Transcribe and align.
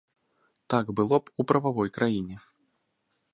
Так 0.73 0.85
было 0.99 1.19
б 1.25 1.33
у 1.43 1.45
прававой 1.51 1.93
краіне. 1.99 2.35